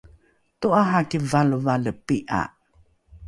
to’araki 0.61 1.19
valevale 1.31 1.91
pi’a 2.05 2.41